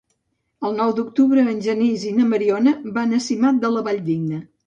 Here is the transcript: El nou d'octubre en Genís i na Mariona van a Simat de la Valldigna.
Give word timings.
El 0.67 0.71
nou 0.77 0.93
d'octubre 0.99 1.43
en 1.51 1.59
Genís 1.67 2.07
i 2.11 2.15
na 2.21 2.25
Mariona 2.31 2.73
van 2.97 3.13
a 3.19 3.23
Simat 3.29 3.63
de 3.67 3.71
la 3.77 3.87
Valldigna. 3.91 4.43